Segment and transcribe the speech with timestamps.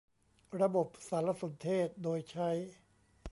[0.61, 2.49] ระบบสารสนเทศโดยใช้